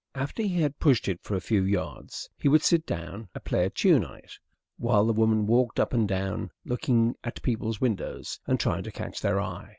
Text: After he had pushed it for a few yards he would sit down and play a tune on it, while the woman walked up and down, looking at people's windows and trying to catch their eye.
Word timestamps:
After 0.15 0.41
he 0.41 0.59
had 0.61 0.79
pushed 0.79 1.07
it 1.07 1.21
for 1.21 1.35
a 1.35 1.39
few 1.39 1.61
yards 1.61 2.27
he 2.35 2.47
would 2.47 2.63
sit 2.63 2.87
down 2.87 3.29
and 3.35 3.43
play 3.43 3.65
a 3.65 3.69
tune 3.69 4.03
on 4.03 4.15
it, 4.17 4.31
while 4.79 5.05
the 5.05 5.13
woman 5.13 5.45
walked 5.45 5.79
up 5.79 5.93
and 5.93 6.07
down, 6.07 6.49
looking 6.65 7.13
at 7.23 7.39
people's 7.43 7.79
windows 7.79 8.39
and 8.47 8.59
trying 8.59 8.81
to 8.81 8.91
catch 8.91 9.21
their 9.21 9.39
eye. 9.39 9.69